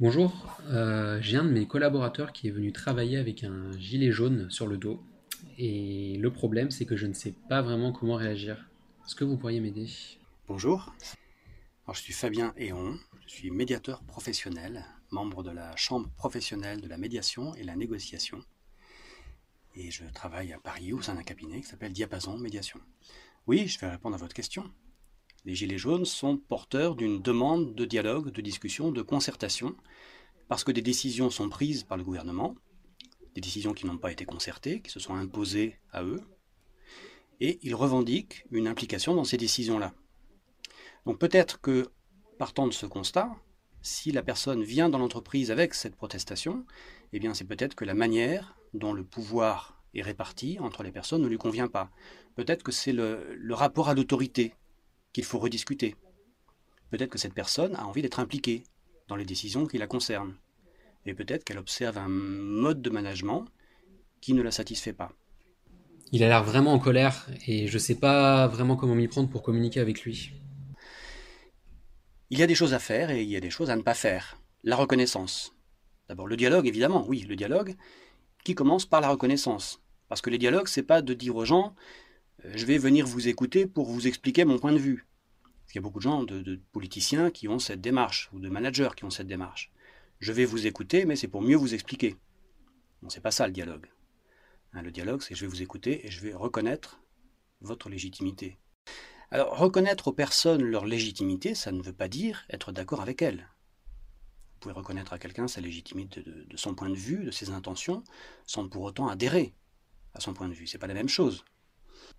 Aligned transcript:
Bonjour, 0.00 0.60
euh, 0.68 1.18
j'ai 1.20 1.38
un 1.38 1.44
de 1.44 1.50
mes 1.50 1.66
collaborateurs 1.66 2.32
qui 2.32 2.46
est 2.46 2.52
venu 2.52 2.72
travailler 2.72 3.18
avec 3.18 3.42
un 3.42 3.76
gilet 3.80 4.12
jaune 4.12 4.48
sur 4.48 4.68
le 4.68 4.76
dos. 4.76 5.02
Et 5.58 6.16
le 6.18 6.32
problème, 6.32 6.70
c'est 6.70 6.84
que 6.84 6.94
je 6.94 7.06
ne 7.06 7.12
sais 7.14 7.34
pas 7.48 7.62
vraiment 7.62 7.90
comment 7.90 8.14
réagir. 8.14 8.70
Est-ce 9.04 9.16
que 9.16 9.24
vous 9.24 9.36
pourriez 9.36 9.58
m'aider? 9.58 9.88
Bonjour, 10.46 10.94
je 11.92 11.98
suis 11.98 12.12
Fabien 12.12 12.54
Héon, 12.56 12.96
je 13.26 13.28
suis 13.28 13.50
médiateur 13.50 14.04
professionnel, 14.04 14.84
membre 15.10 15.42
de 15.42 15.50
la 15.50 15.74
Chambre 15.74 16.08
professionnelle 16.10 16.80
de 16.80 16.86
la 16.86 16.96
médiation 16.96 17.56
et 17.56 17.64
la 17.64 17.74
négociation. 17.74 18.38
Et 19.74 19.90
je 19.90 20.04
travaille 20.14 20.52
à 20.52 20.60
Paris 20.60 20.92
au 20.92 21.02
sein 21.02 21.16
d'un 21.16 21.24
cabinet 21.24 21.60
qui 21.60 21.66
s'appelle 21.66 21.92
Diapason 21.92 22.38
Médiation. 22.38 22.78
Oui, 23.48 23.66
je 23.66 23.80
vais 23.80 23.90
répondre 23.90 24.14
à 24.14 24.18
votre 24.18 24.34
question. 24.34 24.70
Les 25.44 25.54
Gilets 25.54 25.78
jaunes 25.78 26.04
sont 26.04 26.36
porteurs 26.36 26.96
d'une 26.96 27.22
demande 27.22 27.74
de 27.74 27.84
dialogue, 27.84 28.30
de 28.30 28.40
discussion, 28.40 28.90
de 28.90 29.02
concertation, 29.02 29.76
parce 30.48 30.64
que 30.64 30.72
des 30.72 30.82
décisions 30.82 31.30
sont 31.30 31.48
prises 31.48 31.84
par 31.84 31.96
le 31.96 32.04
gouvernement, 32.04 32.56
des 33.34 33.40
décisions 33.40 33.72
qui 33.72 33.86
n'ont 33.86 33.98
pas 33.98 34.10
été 34.10 34.24
concertées, 34.24 34.80
qui 34.80 34.90
se 34.90 35.00
sont 35.00 35.14
imposées 35.14 35.78
à 35.92 36.02
eux, 36.02 36.20
et 37.40 37.60
ils 37.62 37.74
revendiquent 37.74 38.44
une 38.50 38.66
implication 38.66 39.14
dans 39.14 39.24
ces 39.24 39.36
décisions-là. 39.36 39.94
Donc 41.06 41.18
peut-être 41.18 41.60
que, 41.60 41.88
partant 42.38 42.66
de 42.66 42.72
ce 42.72 42.86
constat, 42.86 43.30
si 43.80 44.10
la 44.10 44.22
personne 44.24 44.64
vient 44.64 44.88
dans 44.88 44.98
l'entreprise 44.98 45.52
avec 45.52 45.72
cette 45.74 45.94
protestation, 45.94 46.66
eh 47.12 47.20
bien 47.20 47.32
c'est 47.32 47.44
peut-être 47.44 47.76
que 47.76 47.84
la 47.84 47.94
manière 47.94 48.58
dont 48.74 48.92
le 48.92 49.04
pouvoir 49.04 49.80
est 49.94 50.02
réparti 50.02 50.58
entre 50.58 50.82
les 50.82 50.90
personnes 50.90 51.22
ne 51.22 51.28
lui 51.28 51.38
convient 51.38 51.68
pas. 51.68 51.90
Peut-être 52.34 52.64
que 52.64 52.72
c'est 52.72 52.92
le, 52.92 53.34
le 53.36 53.54
rapport 53.54 53.88
à 53.88 53.94
l'autorité 53.94 54.54
qu'il 55.18 55.24
faut 55.24 55.40
rediscuter. 55.40 55.96
Peut-être 56.90 57.10
que 57.10 57.18
cette 57.18 57.34
personne 57.34 57.74
a 57.74 57.88
envie 57.88 58.02
d'être 58.02 58.20
impliquée 58.20 58.62
dans 59.08 59.16
les 59.16 59.24
décisions 59.24 59.66
qui 59.66 59.76
la 59.76 59.88
concernent. 59.88 60.36
Et 61.06 61.12
peut-être 61.12 61.42
qu'elle 61.42 61.58
observe 61.58 61.98
un 61.98 62.06
mode 62.06 62.82
de 62.82 62.88
management 62.88 63.46
qui 64.20 64.32
ne 64.32 64.42
la 64.42 64.52
satisfait 64.52 64.92
pas. 64.92 65.10
Il 66.12 66.22
a 66.22 66.28
l'air 66.28 66.44
vraiment 66.44 66.72
en 66.72 66.78
colère 66.78 67.26
et 67.48 67.66
je 67.66 67.74
ne 67.74 67.78
sais 67.80 67.96
pas 67.96 68.46
vraiment 68.46 68.76
comment 68.76 68.94
m'y 68.94 69.08
prendre 69.08 69.28
pour 69.28 69.42
communiquer 69.42 69.80
avec 69.80 70.02
lui. 70.02 70.34
Il 72.30 72.38
y 72.38 72.44
a 72.44 72.46
des 72.46 72.54
choses 72.54 72.72
à 72.72 72.78
faire 72.78 73.10
et 73.10 73.20
il 73.20 73.28
y 73.28 73.36
a 73.36 73.40
des 73.40 73.50
choses 73.50 73.70
à 73.70 73.76
ne 73.76 73.82
pas 73.82 73.94
faire. 73.94 74.40
La 74.62 74.76
reconnaissance. 74.76 75.52
D'abord 76.08 76.28
le 76.28 76.36
dialogue, 76.36 76.68
évidemment, 76.68 77.04
oui, 77.08 77.26
le 77.28 77.34
dialogue 77.34 77.74
qui 78.44 78.54
commence 78.54 78.86
par 78.86 79.00
la 79.00 79.08
reconnaissance. 79.08 79.82
Parce 80.08 80.20
que 80.20 80.30
les 80.30 80.38
dialogues, 80.38 80.68
c'est 80.68 80.84
pas 80.84 81.02
de 81.02 81.12
dire 81.12 81.34
aux 81.34 81.44
gens 81.44 81.74
euh, 82.44 82.52
je 82.54 82.66
vais 82.66 82.78
venir 82.78 83.04
vous 83.04 83.26
écouter 83.26 83.66
pour 83.66 83.86
vous 83.90 84.06
expliquer 84.06 84.44
mon 84.44 84.60
point 84.60 84.72
de 84.72 84.78
vue. 84.78 85.07
Il 85.70 85.74
y 85.74 85.78
a 85.78 85.82
beaucoup 85.82 85.98
de 85.98 86.02
gens, 86.04 86.24
de, 86.24 86.60
politiciens 86.72 87.30
qui 87.30 87.46
ont 87.48 87.58
cette 87.58 87.80
démarche, 87.80 88.30
ou 88.32 88.40
de 88.40 88.48
managers 88.48 88.90
qui 88.96 89.04
ont 89.04 89.10
cette 89.10 89.26
démarche. 89.26 89.70
Je 90.18 90.32
vais 90.32 90.44
vous 90.44 90.66
écouter, 90.66 91.04
mais 91.04 91.14
c'est 91.14 91.28
pour 91.28 91.42
mieux 91.42 91.56
vous 91.56 91.74
expliquer. 91.74 92.16
Non, 93.02 93.10
c'est 93.10 93.20
pas 93.20 93.30
ça 93.30 93.46
le 93.46 93.52
dialogue. 93.52 93.86
Hein, 94.72 94.82
le 94.82 94.90
dialogue, 94.90 95.22
c'est 95.22 95.34
je 95.34 95.42
vais 95.42 95.46
vous 95.46 95.62
écouter 95.62 96.06
et 96.06 96.10
je 96.10 96.20
vais 96.20 96.32
reconnaître 96.32 97.00
votre 97.60 97.88
légitimité. 97.88 98.58
Alors, 99.30 99.58
reconnaître 99.58 100.08
aux 100.08 100.12
personnes 100.12 100.62
leur 100.62 100.86
légitimité, 100.86 101.54
ça 101.54 101.70
ne 101.70 101.82
veut 101.82 101.92
pas 101.92 102.08
dire 102.08 102.46
être 102.48 102.72
d'accord 102.72 103.02
avec 103.02 103.20
elles. 103.20 103.48
Vous 104.54 104.60
pouvez 104.60 104.74
reconnaître 104.74 105.12
à 105.12 105.18
quelqu'un 105.18 105.48
sa 105.48 105.60
légitimité 105.60 106.22
de, 106.22 106.44
de, 106.48 106.56
son 106.56 106.74
point 106.74 106.88
de 106.88 106.96
vue, 106.96 107.24
de 107.24 107.30
ses 107.30 107.50
intentions, 107.50 108.02
sans 108.46 108.68
pour 108.68 108.82
autant 108.82 109.08
adhérer 109.08 109.54
à 110.14 110.20
son 110.20 110.32
point 110.32 110.48
de 110.48 110.54
vue. 110.54 110.66
C'est 110.66 110.78
pas 110.78 110.86
la 110.86 110.94
même 110.94 111.08
chose. 111.08 111.44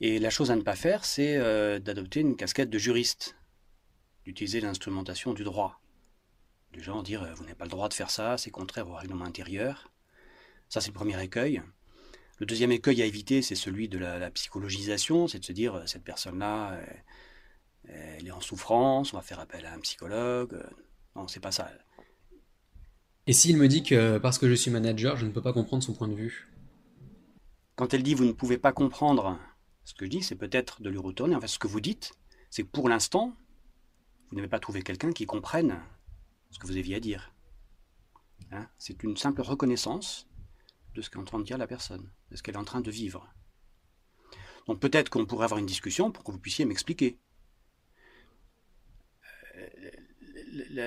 Et 0.00 0.18
la 0.18 0.30
chose 0.30 0.50
à 0.50 0.56
ne 0.56 0.62
pas 0.62 0.76
faire, 0.76 1.04
c'est 1.04 1.36
euh, 1.36 1.78
d'adopter 1.78 2.20
une 2.20 2.36
casquette 2.36 2.70
de 2.70 2.78
juriste, 2.78 3.36
d'utiliser 4.28 4.60
l'instrumentation 4.60 5.32
du 5.32 5.42
droit. 5.42 5.80
Du 6.74 6.82
genre 6.82 7.02
dire 7.02 7.22
euh, 7.22 7.32
vous 7.34 7.44
n'avez 7.44 7.54
pas 7.54 7.64
le 7.64 7.70
droit 7.70 7.88
de 7.88 7.94
faire 7.94 8.10
ça, 8.10 8.36
c'est 8.36 8.50
contraire 8.50 8.86
au 8.86 8.94
règlement 8.94 9.24
intérieur. 9.24 9.90
Ça, 10.68 10.82
c'est 10.82 10.88
le 10.88 10.94
premier 10.94 11.20
écueil. 11.22 11.62
Le 12.38 12.44
deuxième 12.44 12.70
écueil 12.70 13.00
à 13.00 13.06
éviter, 13.06 13.40
c'est 13.40 13.54
celui 13.54 13.88
de 13.88 13.96
la, 13.96 14.30
psychologisation, 14.30 15.28
c'est 15.28 15.38
de 15.38 15.46
se 15.46 15.52
dire 15.52 15.76
euh, 15.76 15.86
cette 15.86 16.04
personne-là, 16.04 16.78
elle 17.88 18.26
est 18.26 18.30
en 18.30 18.42
souffrance, 18.42 19.14
on 19.14 19.16
va 19.16 19.22
faire 19.22 19.40
appel 19.40 19.64
à 19.64 19.72
un 19.72 19.80
psychologue. 19.80 20.62
Non, 21.16 21.26
c'est 21.26 21.40
pas 21.40 21.52
ça. 21.52 21.70
Et 23.26 23.32
s'il 23.32 23.56
me 23.56 23.66
dit 23.66 23.82
que 23.82 24.18
parce 24.18 24.36
que 24.36 24.46
je 24.46 24.54
suis 24.54 24.70
manager, 24.70 25.16
je 25.16 25.24
ne 25.24 25.30
peux 25.30 25.40
pas 25.40 25.54
comprendre 25.54 25.82
son 25.82 25.94
point 25.94 26.08
de 26.08 26.14
vue? 26.14 26.48
Quand 27.76 27.94
elle 27.94 28.02
dit 28.02 28.12
vous 28.12 28.26
ne 28.26 28.32
pouvez 28.32 28.58
pas 28.58 28.72
comprendre 28.72 29.38
ce 29.84 29.94
que 29.94 30.04
je 30.04 30.10
dis, 30.10 30.22
c'est 30.22 30.36
peut-être 30.36 30.82
de 30.82 30.90
lui 30.90 30.98
retourner. 30.98 31.34
En 31.34 31.40
fait, 31.40 31.48
ce 31.48 31.58
que 31.58 31.66
vous 31.66 31.80
dites, 31.80 32.12
c'est 32.50 32.62
que 32.62 32.68
pour 32.68 32.90
l'instant, 32.90 33.34
vous 34.30 34.36
n'avez 34.36 34.48
pas 34.48 34.60
trouvé 34.60 34.82
quelqu'un 34.82 35.12
qui 35.12 35.26
comprenne 35.26 35.80
ce 36.50 36.58
que 36.58 36.66
vous 36.66 36.76
aviez 36.76 36.96
à 36.96 37.00
dire. 37.00 37.32
Hein? 38.52 38.68
C'est 38.78 39.02
une 39.02 39.16
simple 39.16 39.42
reconnaissance 39.42 40.28
de 40.94 41.02
ce 41.02 41.10
qu'est 41.10 41.18
en 41.18 41.24
train 41.24 41.38
de 41.38 41.44
dire 41.44 41.58
la 41.58 41.66
personne, 41.66 42.10
de 42.30 42.36
ce 42.36 42.42
qu'elle 42.42 42.54
est 42.54 42.58
en 42.58 42.64
train 42.64 42.80
de 42.80 42.90
vivre. 42.90 43.32
Donc 44.66 44.80
peut-être 44.80 45.08
qu'on 45.08 45.26
pourrait 45.26 45.44
avoir 45.44 45.58
une 45.58 45.66
discussion 45.66 46.12
pour 46.12 46.24
que 46.24 46.32
vous 46.32 46.38
puissiez 46.38 46.64
m'expliquer. 46.64 47.18
Euh, 49.56 49.90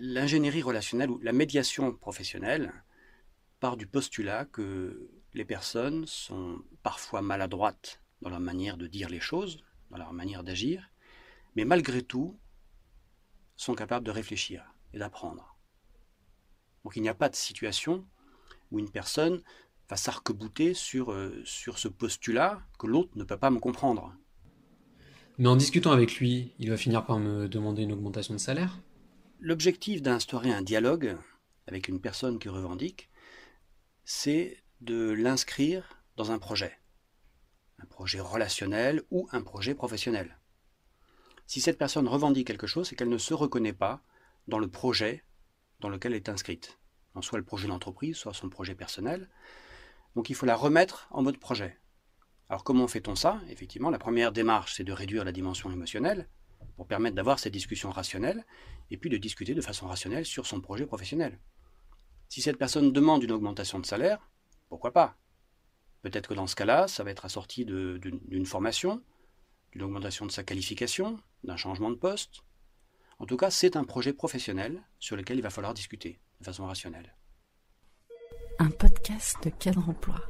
l'ingénierie 0.00 0.62
relationnelle 0.62 1.10
ou 1.10 1.18
la 1.20 1.32
médiation 1.32 1.92
professionnelle 1.92 2.72
part 3.60 3.76
du 3.76 3.86
postulat 3.86 4.44
que 4.46 5.10
les 5.32 5.44
personnes 5.44 6.06
sont 6.06 6.62
parfois 6.82 7.22
maladroites 7.22 8.00
dans 8.20 8.30
leur 8.30 8.40
manière 8.40 8.76
de 8.76 8.86
dire 8.86 9.08
les 9.08 9.20
choses, 9.20 9.64
dans 9.90 9.98
leur 9.98 10.12
manière 10.12 10.44
d'agir, 10.44 10.90
mais 11.56 11.64
malgré 11.64 12.02
tout 12.02 12.38
sont 13.56 13.74
capables 13.74 14.06
de 14.06 14.10
réfléchir 14.10 14.64
et 14.92 14.98
d'apprendre. 14.98 15.56
Donc 16.84 16.96
il 16.96 17.02
n'y 17.02 17.08
a 17.08 17.14
pas 17.14 17.28
de 17.28 17.36
situation 17.36 18.04
où 18.70 18.78
une 18.78 18.90
personne 18.90 19.42
va 19.88 19.96
s'arc-bouter 19.96 20.74
sur, 20.74 21.12
euh, 21.12 21.42
sur 21.44 21.78
ce 21.78 21.88
postulat 21.88 22.62
que 22.78 22.86
l'autre 22.86 23.10
ne 23.16 23.24
peut 23.24 23.36
pas 23.36 23.50
me 23.50 23.58
comprendre. 23.58 24.14
Mais 25.38 25.48
en 25.48 25.56
discutant 25.56 25.92
avec 25.92 26.16
lui, 26.16 26.52
il 26.58 26.70
va 26.70 26.76
finir 26.76 27.04
par 27.04 27.18
me 27.18 27.48
demander 27.48 27.82
une 27.82 27.92
augmentation 27.92 28.34
de 28.34 28.38
salaire? 28.38 28.78
L'objectif 29.40 30.00
d'instaurer 30.00 30.52
un 30.52 30.62
dialogue 30.62 31.16
avec 31.66 31.88
une 31.88 32.00
personne 32.00 32.38
qui 32.38 32.48
revendique, 32.48 33.10
c'est 34.04 34.62
de 34.80 35.10
l'inscrire 35.10 36.02
dans 36.16 36.30
un 36.30 36.38
projet 36.38 36.78
un 37.84 37.86
projet 37.86 38.20
relationnel 38.20 39.02
ou 39.10 39.28
un 39.32 39.42
projet 39.42 39.74
professionnel. 39.74 40.38
Si 41.46 41.60
cette 41.60 41.78
personne 41.78 42.08
revendique 42.08 42.46
quelque 42.46 42.66
chose, 42.66 42.88
c'est 42.88 42.96
qu'elle 42.96 43.08
ne 43.08 43.18
se 43.18 43.34
reconnaît 43.34 43.72
pas 43.72 44.02
dans 44.48 44.58
le 44.58 44.68
projet 44.68 45.24
dans 45.80 45.88
lequel 45.88 46.12
elle 46.12 46.16
est 46.16 46.28
inscrite. 46.28 46.78
soit 47.20 47.38
le 47.38 47.44
projet 47.44 47.68
d'entreprise, 47.68 48.16
soit 48.16 48.34
son 48.34 48.48
projet 48.48 48.74
personnel. 48.74 49.28
Donc 50.16 50.30
il 50.30 50.34
faut 50.34 50.46
la 50.46 50.56
remettre 50.56 51.08
en 51.10 51.22
mode 51.22 51.38
projet. 51.38 51.78
Alors 52.48 52.64
comment 52.64 52.88
fait-on 52.88 53.14
ça? 53.14 53.40
Effectivement, 53.48 53.90
la 53.90 53.98
première 53.98 54.32
démarche, 54.32 54.74
c'est 54.74 54.84
de 54.84 54.92
réduire 54.92 55.24
la 55.24 55.32
dimension 55.32 55.70
émotionnelle 55.70 56.28
pour 56.76 56.86
permettre 56.86 57.16
d'avoir 57.16 57.38
cette 57.38 57.52
discussion 57.52 57.90
rationnelle 57.90 58.44
et 58.90 58.96
puis 58.96 59.10
de 59.10 59.16
discuter 59.16 59.54
de 59.54 59.60
façon 59.60 59.86
rationnelle 59.86 60.26
sur 60.26 60.46
son 60.46 60.60
projet 60.60 60.86
professionnel. 60.86 61.38
Si 62.28 62.42
cette 62.42 62.58
personne 62.58 62.92
demande 62.92 63.22
une 63.22 63.32
augmentation 63.32 63.78
de 63.78 63.86
salaire, 63.86 64.30
pourquoi 64.68 64.92
pas? 64.92 65.16
Peut-être 66.02 66.28
que 66.28 66.34
dans 66.34 66.46
ce 66.46 66.56
cas-là, 66.56 66.88
ça 66.88 67.04
va 67.04 67.10
être 67.10 67.24
assorti 67.24 67.64
d'une 67.64 68.46
formation, 68.46 69.02
d'une 69.74 69.82
augmentation 69.82 70.26
de 70.26 70.30
sa 70.30 70.44
qualification, 70.44 71.18
d'un 71.42 71.56
changement 71.56 71.90
de 71.90 71.96
poste. 71.96 72.42
En 73.18 73.26
tout 73.26 73.36
cas, 73.36 73.50
c'est 73.50 73.76
un 73.76 73.84
projet 73.84 74.12
professionnel 74.12 74.82
sur 74.98 75.16
lequel 75.16 75.38
il 75.38 75.42
va 75.42 75.50
falloir 75.50 75.74
discuter 75.74 76.20
de 76.40 76.44
façon 76.44 76.66
rationnelle. 76.66 77.14
Un 78.58 78.70
podcast 78.70 79.36
de 79.42 79.50
cadre 79.50 79.88
emploi. 79.88 80.20